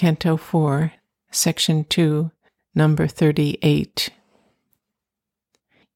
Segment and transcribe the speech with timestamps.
[0.00, 0.94] Canto 4,
[1.30, 2.30] Section 2,
[2.74, 4.08] Number 38.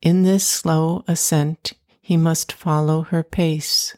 [0.02, 3.96] In this slow ascent, he must follow her pace,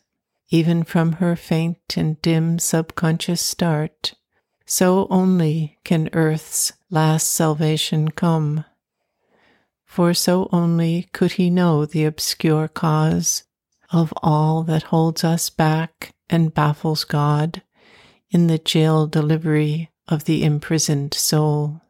[0.49, 4.15] even from her faint and dim subconscious start.
[4.65, 8.65] So only can earth's last salvation come.
[9.85, 13.43] For so only could he know the obscure cause
[13.91, 17.65] of all that holds us back and baffles God
[18.31, 21.81] in the jail delivery of the imprisoned soul.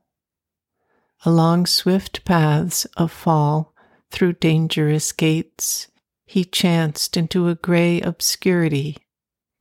[1.24, 3.74] Along swift paths of fall
[4.10, 5.88] through dangerous gates,
[6.24, 8.98] he chanced into a gray obscurity,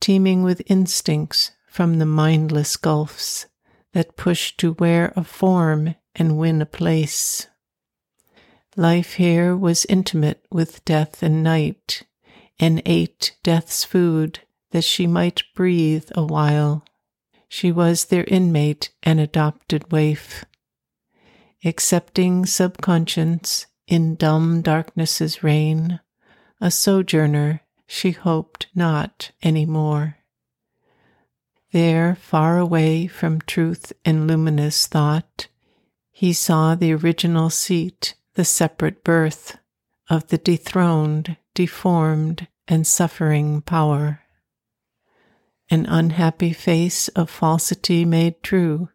[0.00, 3.46] teeming with instincts from the mindless gulfs
[3.92, 7.46] that push to wear a form and win a place.
[8.76, 12.02] Life here was intimate with death and night,
[12.58, 16.84] and ate death's food that she might breathe a while.
[17.48, 20.44] She was their inmate and adopted waif.
[21.64, 26.00] Accepting subconscience in dumb darkness's reign,
[26.60, 30.18] a sojourner she hoped not any more.
[31.72, 35.48] There, far away from truth and luminous thought,
[36.10, 39.58] he saw the original seat, the separate birth
[40.08, 44.20] of the dethroned, deformed, and suffering power.
[45.68, 48.88] An unhappy face of falsity made true,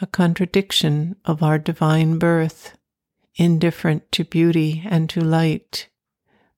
[0.00, 2.76] a contradiction of our divine birth,
[3.34, 5.88] indifferent to beauty and to light.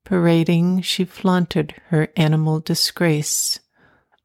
[0.05, 3.59] Parading, she flaunted her animal disgrace,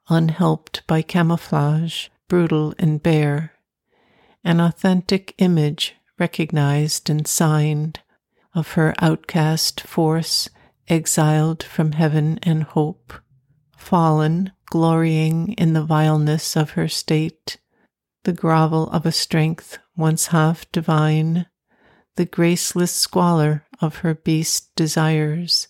[0.08, 3.54] unhelped by camouflage, brutal and bare.
[4.44, 8.02] An authentic image recognized and signed
[8.54, 10.48] of her outcast force,
[10.88, 13.14] exiled from heaven and hope,
[13.76, 17.60] fallen glorying in the vileness of her state,
[18.24, 21.46] the grovel of a strength once half divine,
[22.16, 25.68] the graceless squalor of her beast desires,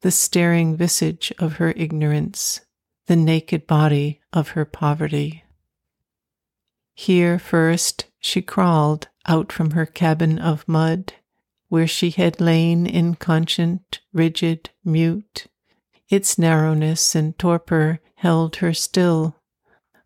[0.00, 2.62] the staring visage of her ignorance,
[3.06, 5.44] the naked body of her poverty.
[6.94, 11.12] Here first she crawled out from her cabin of mud,
[11.68, 15.48] where she had lain inconscient, rigid, mute,
[16.08, 19.36] its narrowness and torpor held her still.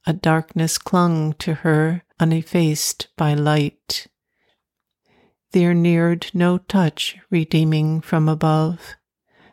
[0.07, 4.09] A darkness clung to her, uneffaced by light.
[5.53, 8.97] There neared no touch redeeming from above.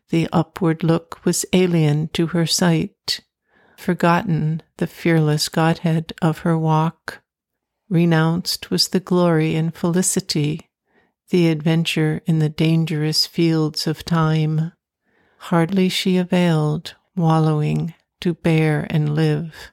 [0.09, 3.21] The upward look was alien to her sight.
[3.77, 7.21] Forgotten the fearless Godhead of her walk.
[7.89, 10.69] Renounced was the glory and felicity,
[11.29, 14.73] the adventure in the dangerous fields of time.
[15.43, 19.71] Hardly she availed, wallowing, to bear and live.